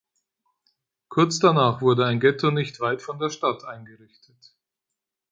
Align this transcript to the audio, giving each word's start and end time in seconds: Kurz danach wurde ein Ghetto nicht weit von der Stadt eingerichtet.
Kurz 1.09 1.37
danach 1.37 1.79
wurde 1.81 2.07
ein 2.07 2.19
Ghetto 2.19 2.49
nicht 2.49 2.79
weit 2.79 3.03
von 3.03 3.19
der 3.19 3.29
Stadt 3.29 3.63
eingerichtet. 3.65 4.55